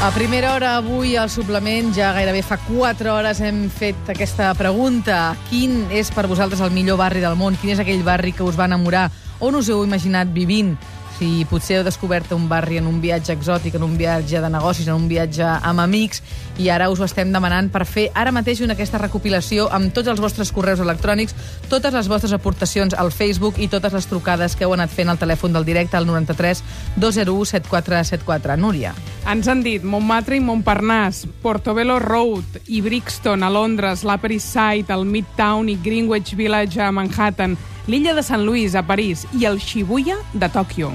[0.00, 5.34] A primera hora avui al suplement, ja gairebé fa 4 hores hem fet aquesta pregunta.
[5.48, 7.56] Quin és per vosaltres el millor barri del món?
[7.58, 9.08] Quin és aquell barri que us va enamorar?
[9.42, 10.76] On us heu imaginat vivint?
[11.18, 14.86] Si potser heu descobert un barri en un viatge exòtic, en un viatge de negocis,
[14.86, 16.20] en un viatge amb amics,
[16.62, 20.06] i ara us ho estem demanant per fer ara mateix una aquesta recopilació amb tots
[20.12, 21.34] els vostres correus electrònics,
[21.66, 25.18] totes les vostres aportacions al Facebook i totes les trucades que heu anat fent al
[25.18, 26.62] telèfon del directe al 93
[26.94, 28.54] 201 7474.
[28.62, 28.92] Núria.
[29.26, 34.94] Ens han dit Montmartre i Montparnasse, Portobello Road i Brixton a Londres, l'Upper East Side,
[34.94, 39.58] el Midtown i Greenwich Village a Manhattan, l'illa de Sant Louis a París i el
[39.58, 40.92] Shibuya de Tòquio.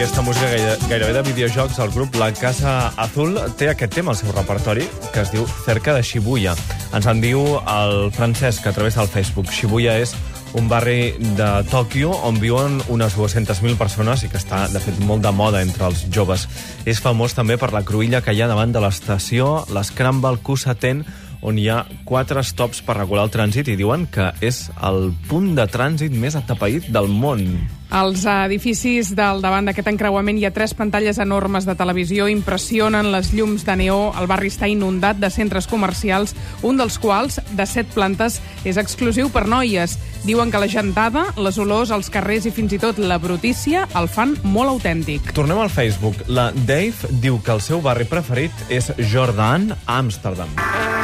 [0.00, 4.16] Aquesta música gaire, gairebé de videojocs, el grup La Casa Azul té aquest tema al
[4.16, 6.54] seu repertori, que es diu Cerca de Shibuya.
[6.90, 7.38] Ens en diu
[7.70, 9.46] el Francesc, a través del Facebook.
[9.54, 10.16] Shibuya és
[10.58, 15.22] un barri de Tòquio on viuen unes 200.000 persones i que està, de fet, molt
[15.22, 16.48] de moda entre els joves.
[16.90, 21.04] És famós també per la cruïlla que hi ha davant de l'estació, l'Scramble Kusaten,
[21.46, 25.54] on hi ha quatre stops per regular el trànsit i diuen que és el punt
[25.54, 27.46] de trànsit més atapeït del món.
[27.90, 33.32] Als edificis del davant d'aquest encreuament hi ha tres pantalles enormes de televisió, impressionen les
[33.34, 37.90] llums de neó, el barri està inundat de centres comercials, un dels quals, de set
[37.90, 39.98] plantes, és exclusiu per noies.
[40.22, 44.06] Diuen que la gentada, les olors als carrers i fins i tot la brutícia el
[44.06, 45.34] fan molt autèntic.
[45.34, 46.22] Tornem al Facebook.
[46.28, 50.99] La Dave diu que el seu barri preferit és Jordan, Amsterdam.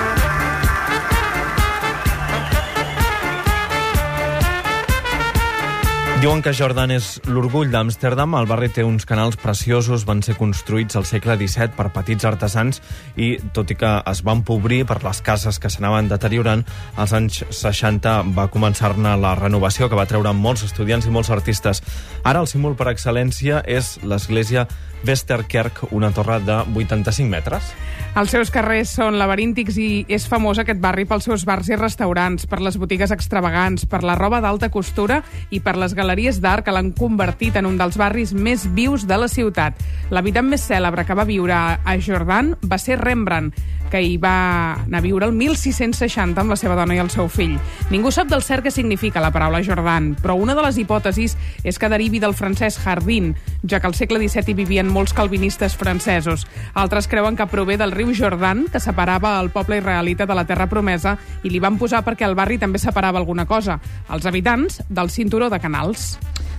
[6.16, 8.32] Diuen que Jordan és l'orgull d'Amsterdam.
[8.38, 12.80] El barri té uns canals preciosos, van ser construïts al segle XVII per petits artesans
[13.20, 16.64] i, tot i que es van pobrir per les cases que s'anaven deteriorant,
[16.96, 21.84] als anys 60 va començar-ne la renovació, que va treure molts estudiants i molts artistes.
[22.24, 24.64] Ara el símbol per excel·lència és l'església
[25.06, 27.68] Westerkerk, una torre de 85 metres.
[28.16, 32.46] Els seus carrers són laberíntics i és famós aquest barri pels seus bars i restaurants,
[32.48, 35.20] per les botigues extravagants, per la roba d'alta costura
[35.52, 39.18] i per les galeries d'art que l'han convertit en un dels barris més vius de
[39.20, 39.76] la ciutat.
[40.10, 43.54] L'habitant més cèlebre que va viure a Jordan va ser Rembrandt,
[43.90, 47.28] que hi va anar a viure el 1660 amb la seva dona i el seu
[47.30, 47.56] fill.
[47.92, 51.78] Ningú sap del cert què significa la paraula Jordan, però una de les hipòtesis és
[51.78, 56.46] que derivi del francès jardín, ja que al segle XVII hi vivien molts calvinistes francesos.
[56.74, 60.68] Altres creuen que prové del riu Jordan, que separava el poble israelita de la terra
[60.70, 63.78] promesa, i li van posar perquè el barri també separava alguna cosa,
[64.10, 65.95] els habitants del cinturó de canals.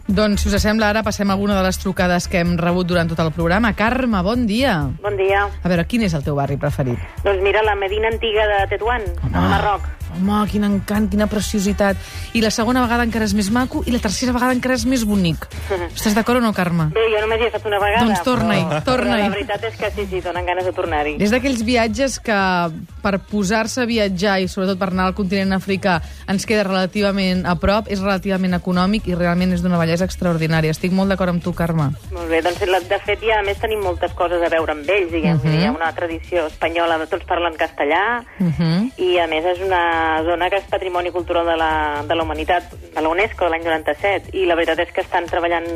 [0.07, 3.09] Doncs, si us sembla, ara passem a alguna de les trucades que hem rebut durant
[3.11, 3.73] tot el programa.
[3.75, 4.77] Carme, bon dia.
[5.03, 5.43] Bon dia.
[5.51, 7.01] A veure, quin és el teu barri preferit?
[7.25, 9.03] Doncs mira, la Medina antiga de Tetuan,
[9.33, 9.96] al Marroc.
[10.15, 11.97] Home, quin encant, quina preciositat.
[12.33, 15.03] I la segona vegada encara és més maco i la tercera vegada encara és més
[15.05, 15.47] bonic.
[15.93, 16.89] Estàs d'acord o no, Carme?
[16.93, 18.05] Bé, jo només hi he estat una vegada.
[18.05, 19.21] Doncs torna-hi, però- torna-hi.
[19.23, 21.17] La veritat és que sí, sí, donen ganes de tornar-hi.
[21.19, 22.37] És d'aquells viatges que
[23.01, 27.55] per posar-se a viatjar i sobretot per anar al continent africà ens queda relativament a
[27.55, 30.71] prop, és relativament econòmic i realment és d'una bellesa extraordinària.
[30.71, 31.91] Estic molt d'acord amb tu, Carme.
[32.11, 35.11] Molt bé, doncs de fet ja a més tenim moltes coses a veure amb ells,
[35.11, 35.37] diguem.
[35.37, 35.53] Uh Mhm.
[35.53, 35.61] -huh.
[35.61, 38.91] Hi ha una tradició espanyola, tots parlen castellà, Uh -huh.
[38.97, 41.71] i a més és una zona que és patrimoni cultural de la,
[42.07, 45.27] de la humanitat, de la UNESCO, de l'any 97, i la veritat és que estan
[45.29, 45.67] treballant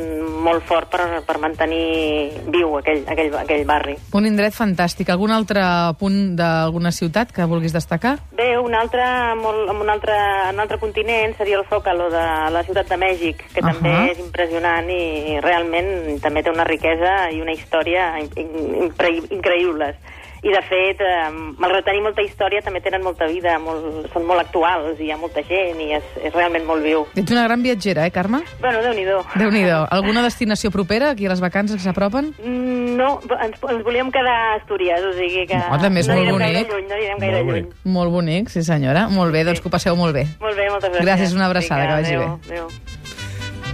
[0.44, 3.96] molt fort per, per mantenir viu aquell, aquell, aquell barri.
[4.14, 5.10] Un indret fantàstic.
[5.12, 5.62] Algun altre
[6.00, 8.16] punt d'alguna ciutat que vulguis destacar?
[8.36, 9.04] Bé, un altre,
[9.40, 10.16] molt, un altre,
[10.48, 13.72] en un altre continent seria el Zócalo de la ciutat de Mèxic, que Ahà.
[13.72, 19.22] també és impressionant i realment també té una riquesa i una història in, in, incre-
[19.30, 19.96] increïbles.
[20.42, 21.30] I, de fet, eh,
[21.62, 25.16] malgrat tenir molta història, també tenen molta vida, molt, són molt actuals, i hi ha
[25.16, 27.04] molta gent, i és, és realment molt viu.
[27.14, 28.40] Ets una gran viatgera, eh, Carme?
[28.60, 29.20] Bueno, déu-n'hi-do.
[29.38, 29.86] Déu-n'hi-do.
[29.90, 32.34] Alguna destinació propera, aquí a les vacances que s'apropen?
[32.42, 35.56] Mm, No, ens, ens volíem quedar a Astúries, o sigui que...
[35.56, 36.72] No, també és no molt gaire bonic.
[36.72, 37.62] lluny, no anirem gaire Molt lluny.
[37.62, 37.76] bonic.
[37.84, 39.06] Molt bonic, sí senyora.
[39.08, 40.26] Molt bé, doncs que ho passeu molt bé.
[40.40, 41.06] Molt bé, moltes gràcies.
[41.06, 42.52] Gràcies, una abraçada, que vagi adéu, bé.
[42.52, 42.68] Adéu.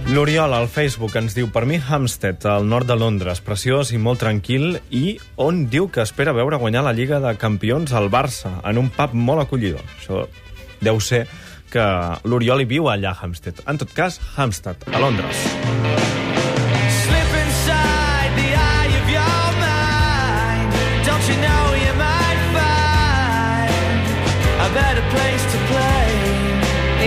[0.09, 4.17] L'Oriol, al Facebook, ens diu per mi Hampstead, al nord de Londres, preciós i molt
[4.23, 8.81] tranquil, i on diu que espera veure guanyar la Lliga de Campions al Barça, en
[8.81, 9.85] un pub molt acollidor.
[9.99, 10.23] Això
[10.81, 11.27] deu ser
[11.69, 11.85] que
[12.25, 13.61] l'Oriol hi viu allà a Hampstead.
[13.69, 15.45] En tot cas, Hampstead, a Londres.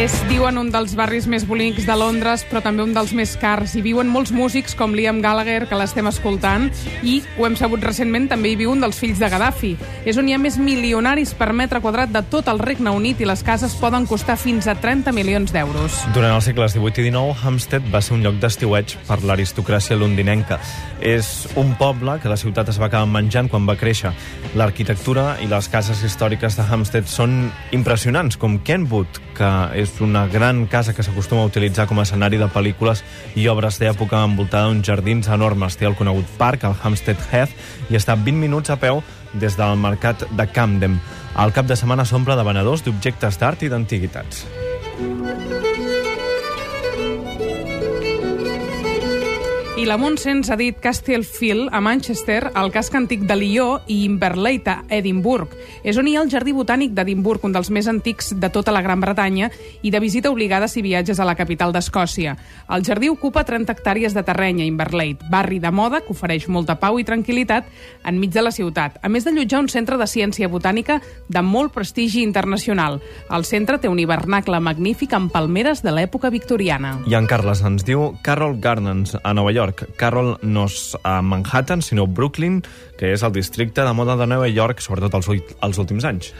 [0.06, 3.36] Slip És, diuen, un dels barris més bonics de Londres, però també un dels més
[3.38, 3.76] cars.
[3.78, 6.64] Hi viuen molts músics com Liam Gallagher, que l'estem escoltant,
[7.06, 9.70] i, ho hem sabut recentment, també hi viu un dels fills de Gaddafi.
[10.02, 13.28] És on hi ha més milionaris per metre quadrat de tot el Regne Unit i
[13.28, 16.00] les cases poden costar fins a 30 milions d'euros.
[16.16, 20.58] Durant els segles XVIII i XIX, Hampstead va ser un lloc d'estiueig per l'aristocràcia londinenca.
[20.98, 24.10] És un poble que la ciutat es va acabar menjant quan va créixer.
[24.58, 30.66] L'arquitectura i les cases històriques de Hampstead són impressionants, com Kenwood, que és una gran
[30.66, 33.04] casa que s'acostuma a utilitzar com a escenari de pel·lícules
[33.36, 35.76] i obres d'època envoltada d'uns jardins enormes.
[35.76, 37.52] Té el conegut parc, el Hampstead Heath,
[37.92, 39.02] i està 20 minuts a peu
[39.34, 40.98] des del mercat de Camden.
[41.38, 44.46] El cap de setmana s'omple de venedors d'objectes d'art i d'antiguitats.
[49.82, 54.68] I la Montsens ha dit Castlefield a Manchester, el casc antic de Lió i Inverleith
[54.70, 55.56] a Edimburg.
[55.82, 58.84] És on hi ha el Jardí Botànic d'Edimburg, un dels més antics de tota la
[58.84, 59.48] Gran Bretanya
[59.82, 62.36] i de visita obligada si viatges a la capital d'Escòcia.
[62.70, 66.78] El jardí ocupa 30 hectàrees de terreny a Inverleith, barri de moda que ofereix molta
[66.78, 67.66] pau i tranquil·litat
[68.06, 72.22] enmig de la ciutat, a més d'allotjar un centre de ciència botànica de molt prestigi
[72.22, 73.00] internacional.
[73.34, 77.00] El centre té un hivernacle magnífic amb palmeres de l'època victoriana.
[77.10, 79.71] I en Carles ens diu Carroll Gardens, a Nova York.
[79.96, 82.62] Carroll no és a Manhattan, sinó Brooklyn,
[82.98, 85.28] que és el districte de moda de Nova York, sobretot els,
[85.60, 86.32] els últims anys.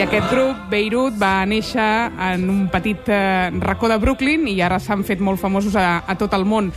[0.00, 1.84] I aquest grup, Beirut, va néixer
[2.30, 6.16] en un petit eh, racó de Brooklyn i ara s'han fet molt famosos a, a
[6.16, 6.70] tot el món.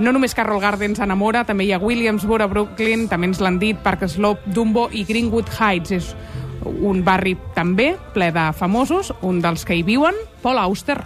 [0.00, 3.76] No només Carroll Gardens enamora, també hi ha Williamsburg a Brooklyn, també ens l'han dit,
[3.84, 5.92] Park Slope, Dumbo i Greenwood Heights.
[5.92, 6.14] És
[6.64, 10.98] un barri també ple de famosos, un dels que hi viuen, Paul Auster.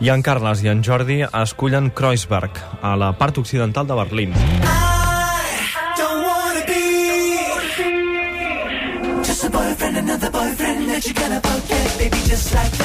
[0.00, 4.34] I en Carles i en Jordi escullen Kreuzberg, a la part occidental de Berlín.
[9.44, 12.83] Boyfriend, another boyfriend that you're gonna forget, baby, just like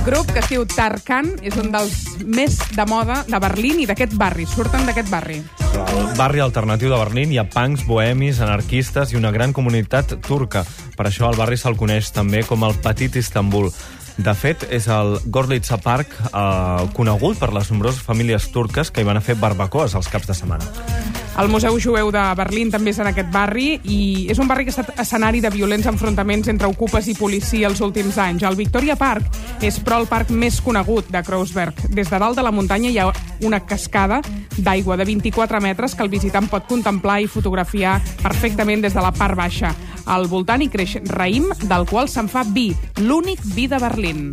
[0.00, 3.86] aquest grup, que es diu Tarkan, és un dels més de moda de Berlín i
[3.88, 4.46] d'aquest barri.
[4.48, 5.40] Surten d'aquest barri.
[5.76, 10.64] Al barri alternatiu de Berlín hi ha punks, bohemis, anarquistes i una gran comunitat turca.
[10.96, 13.68] Per això el barri se'l coneix també com el Petit Istanbul.
[14.16, 19.08] De fet, és el Gorlitza Park eh, conegut per les nombroses famílies turques que hi
[19.08, 20.99] van a fer barbacoes els caps de setmana.
[21.40, 24.74] El Museu Jueu de Berlín també és en aquest barri i és un barri que
[24.74, 28.44] ha estat escenari de violents enfrontaments entre ocupes i policia els últims anys.
[28.44, 31.80] El Victoria Park és, però, el parc més conegut de Kreuzberg.
[31.96, 33.08] Des de dalt de la muntanya hi ha
[33.48, 34.20] una cascada
[34.58, 39.16] d'aigua de 24 metres que el visitant pot contemplar i fotografiar perfectament des de la
[39.16, 39.72] part baixa.
[40.12, 42.68] Al voltant hi creix raïm, del qual se'n fa vi,
[43.00, 44.28] l'únic vi de Berlín.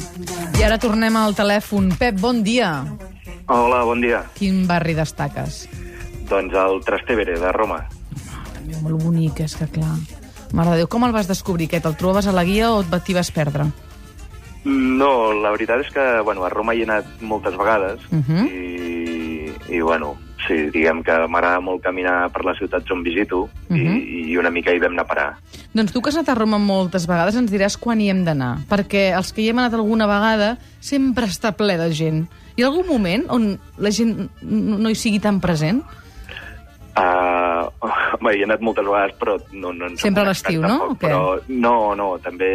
[0.59, 1.94] I ara tornem al telèfon.
[1.95, 2.81] Pep, bon dia.
[3.48, 4.25] Hola, bon dia.
[4.36, 5.86] Quin barri destaques?
[6.29, 7.81] Doncs el Trastevere, de Roma.
[8.53, 9.95] També molt bonic, és que clar.
[10.56, 11.85] Mare de Déu, com el vas descobrir aquest?
[11.88, 13.68] El trobaves a la guia o t'hi vas perdre?
[14.68, 18.47] No, la veritat és que, bueno, a Roma hi he anat moltes vegades Mhm.
[18.47, 20.15] i, i, bueno,
[20.47, 23.77] sí, diguem que m'agrada molt caminar per les ciutats on visito Mhm.
[23.95, 25.38] i, i una mica hi vam anar a parar.
[25.73, 28.57] Doncs tu que has anat a Roma moltes vegades ens diràs quan hi hem d'anar,
[28.69, 32.27] perquè els que hi hem anat alguna vegada sempre està ple de gent.
[32.57, 35.83] Hi ha algun moment on la gent no hi sigui tan present?
[37.77, 39.69] Uh, home, hi he anat moltes vegades, però no...
[39.75, 40.69] no ens Sempre a l'estiu, no?
[40.71, 41.01] tampoc?
[41.04, 42.49] Però, no, no, també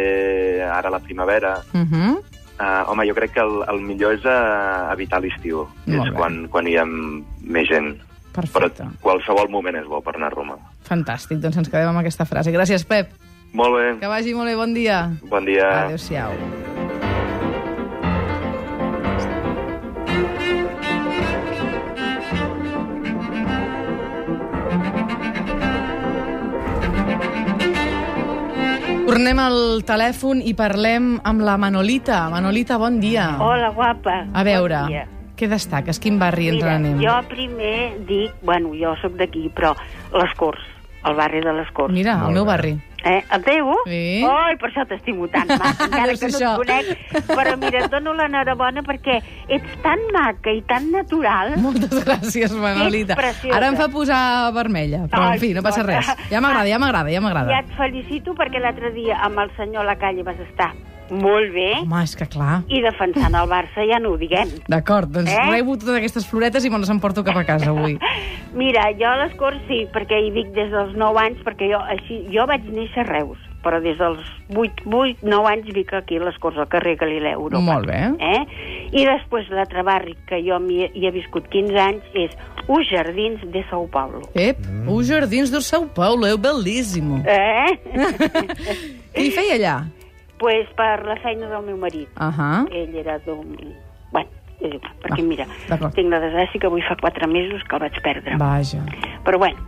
[0.67, 1.53] ara la primavera.
[1.71, 2.17] Uh -huh.
[2.59, 5.63] Uh, home, jo crec que el, el millor és uh, evitar l'estiu.
[5.87, 6.11] És bé.
[6.11, 7.95] quan, quan hi ha més gent.
[8.33, 8.83] Perfecte.
[8.83, 10.57] Però qualsevol moment és bo per anar a Roma.
[10.83, 12.51] Fantàstic, doncs ens quedem amb aquesta frase.
[12.51, 13.09] Gràcies, Pep.
[13.53, 13.99] Molt bé.
[13.99, 15.09] Que vagi molt bé, bon dia.
[15.29, 15.85] Bon dia.
[15.85, 16.72] Adéu-siau.
[29.33, 32.19] Tornem al telèfon i parlem amb la Manolita.
[32.29, 33.31] Manolita, bon dia.
[33.41, 34.27] Hola, guapa.
[34.29, 35.07] A veure, Bon dia.
[35.33, 35.97] què destaques?
[35.97, 39.73] Quin barri ens Mira, jo primer dic, bueno, jo sóc d'aquí, però
[40.13, 40.61] les Corts,
[41.05, 41.93] el barri de les Corts.
[41.93, 42.77] Mira, el meu barri.
[43.03, 43.73] Eh, el teu?
[43.83, 44.23] Sí.
[44.23, 46.51] Oi, per això t'estimo tant, maca, encara que no això.
[46.53, 47.25] et conec.
[47.27, 49.17] Però mira, et dono l'enhorabona perquè
[49.51, 51.57] ets tan maca i tan natural.
[51.59, 53.17] Moltes gràcies, Manolita.
[53.51, 56.13] Ara em fa posar vermella, però Ai, en fi, no passa res.
[56.31, 57.59] Ja m'agrada, ja m'agrada, ja Ja m'agrada.
[57.59, 60.71] et felicito perquè l'altre dia amb el senyor Lacalle vas estar
[61.11, 62.61] molt bé Home, és que clar.
[62.67, 64.49] i defensant el Barça ja no ho diguem.
[64.67, 65.49] D'acord, doncs Eh?
[65.51, 67.97] rebo totes aquestes floretes i me les emporto cap a casa avui.
[68.53, 71.79] Mira, jo a les Corts sí, perquè hi vic des dels 9 anys, perquè jo,
[71.89, 73.39] així, jo vaig néixer a Reus.
[73.63, 74.19] però des dels
[74.51, 77.61] 8, 8 9 anys vic aquí a les Corts al carrer Galileu, Europa.
[77.63, 78.01] Molt bé.
[78.19, 78.41] Eh?
[78.91, 82.35] I després l'altre barri que jo m'hi hi he viscut 15 anys és
[82.67, 84.19] Us Jardins de São Paulo.
[84.35, 84.89] Ep, mm.
[84.91, 87.23] os jardins do São Paulo, é belíssimo.
[87.25, 87.79] Eh?
[89.15, 89.77] Què hi feia allà?
[90.43, 92.09] Pues per la feina del meu marit.
[92.19, 92.65] Ahà.
[92.75, 93.53] Ell era d'un...
[94.11, 94.27] Bueno,
[94.59, 95.45] és igual, perquè Ah, mira,
[95.95, 98.35] tinc la desgràcia que avui fa 4 mesos que el vaig perdre.
[98.41, 98.81] Vaja,
[99.23, 99.63] Però bueno,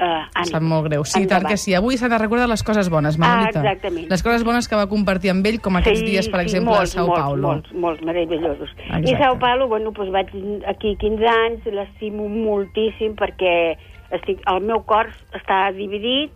[0.00, 1.04] uh, em sap molt greu.
[1.04, 1.74] Sí, tant que sí.
[1.76, 3.60] Avui s'ha de recordar les coses bones, Manolita.
[3.60, 4.08] Ah, exactament.
[4.14, 7.02] Les coses bones que va compartir amb ell, com aquests dies, per exemple, molts, a
[7.02, 7.50] Sao molts, Paulo.
[7.50, 8.72] Molts, molts, meravellosos.
[8.78, 9.12] Exacte.
[9.12, 10.32] I Sao Paulo, bueno, doncs vaig
[10.72, 13.76] aquí 15 anys, l'estimo moltíssim perquè
[14.16, 16.32] estic, el meu cor està dividit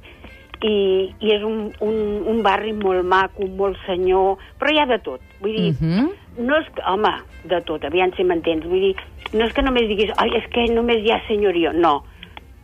[0.62, 1.96] i, i és un, un,
[2.28, 5.20] un barri molt maco, molt senyor, però hi ha de tot.
[5.40, 6.10] Vull dir, Mhm.
[6.46, 7.12] no és que, home,
[7.44, 8.64] de tot, aviam si m'entens.
[8.66, 8.96] Vull dir,
[9.32, 11.72] no és que només diguis, ai, és que només hi ha senyoria.
[11.72, 12.04] No,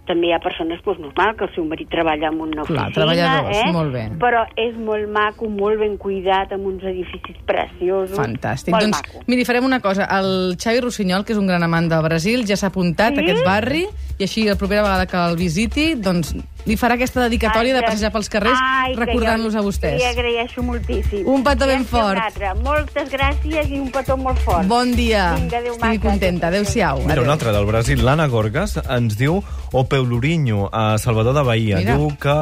[0.06, 2.92] també hi ha persones, doncs, normal, que el seu marit treballa en una Clar, oficina,
[2.94, 3.72] treballadors, eh?
[3.72, 4.04] molt bé.
[4.20, 8.16] Però és molt maco, molt ben cuidat, amb uns edificis preciosos.
[8.16, 8.70] Fantàstic.
[8.70, 9.24] Molt doncs, maco.
[9.26, 10.04] miri, farem una cosa.
[10.18, 13.42] El Xavi Rossinyol, que és un gran amant del Brasil, ja s'ha apuntat a aquest
[13.44, 13.86] barri
[14.18, 16.36] i així la propera vegada que el visiti, doncs
[16.66, 18.58] li farà aquesta dedicatòria Ai, de passejar pels carrers
[18.99, 19.96] recordant-los a vostès.
[20.00, 21.26] Li agraeixo moltíssim.
[21.26, 22.40] Un petó ben fort.
[22.64, 24.66] Moltes gràcies i un petó molt fort.
[24.66, 25.35] Bon dia.
[25.37, 26.08] Vinga, adéu, Estigui maca.
[26.08, 26.49] contenta.
[26.49, 27.00] Adéu-siau.
[27.02, 27.25] Mira, Adéu.
[27.25, 29.42] un altre del Brasil, l'Anna Gorgas, ens diu
[29.73, 31.76] o Peulourinho, a Salvador de Bahia.
[31.78, 31.96] Mira.
[31.96, 32.37] Diu que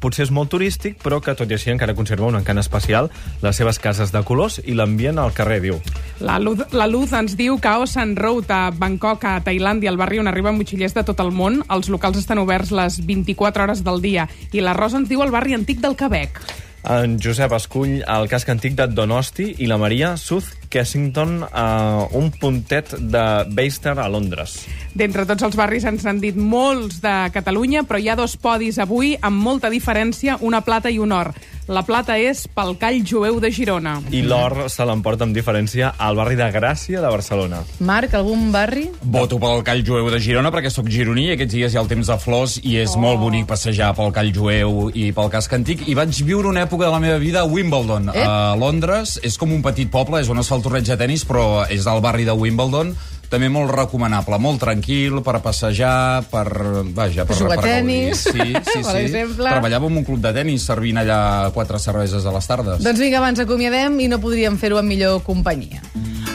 [0.00, 3.10] potser és molt turístic, però que tot i així encara conserva un encant especial,
[3.42, 5.80] les seves cases de colors i l'ambient al carrer, diu.
[6.20, 9.96] La Luz, la Luz ens diu que a Ocean Road, a Bangkok, a Tailàndia, al
[9.96, 13.84] barri on arriben motxillers de tot el món, els locals estan oberts les 24 hores
[13.86, 14.28] del dia.
[14.52, 16.42] I la Rosa ens diu el barri antic del Quebec.
[16.82, 22.30] En Josep escull el casc antic de Donosti i la Maria South Kensington, a un
[22.32, 24.56] puntet de Beister a Londres.
[24.96, 28.80] D'entre tots els barris ens n'han dit molts de Catalunya, però hi ha dos podis
[28.82, 31.34] avui amb molta diferència, una plata i un or.
[31.72, 33.94] La plata és pel call jueu de Girona.
[34.12, 37.62] I l'or se l'emporta amb diferència al barri de Gràcia de Barcelona.
[37.80, 38.82] Marc, algun barri?
[39.14, 41.88] Voto pel Call Jueu de Girona perquè sóc gironí i aquests dies hi ha el
[41.88, 43.00] temps de flors i és oh.
[43.00, 45.86] molt bonic passejar pel Call Jueu i pel casc antic.
[45.88, 48.20] I vaig viure una època de la meva vida a Wimbledon, Ep.
[48.20, 49.16] a Londres.
[49.24, 51.88] És com un petit poble, és on es fa el torneig de tennis, però és
[51.88, 52.92] al barri de Wimbledon.
[53.32, 56.44] També molt recomanable, molt tranquil per passejar, per...
[56.92, 57.72] Vaja, per, jugar a per gaudir.
[57.72, 58.98] tennis, Sí, sí, per sí.
[59.06, 59.48] exemple.
[59.48, 62.82] Treballava en un club de tennis servint allà quatre cerveses a les tardes.
[62.84, 65.80] Doncs vinga, abans acomiadem i no podríem fer-ho amb millor companyia.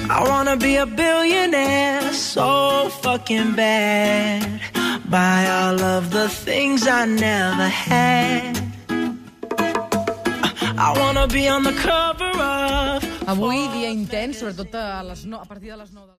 [0.10, 4.48] I wanna be a billionaire so fucking bad.
[5.12, 8.58] Buy all of the things I never had.
[10.80, 15.46] I wanna be on the cover of Avui dia intens, sobretot a, les no, a
[15.46, 16.14] partir de les 9 de...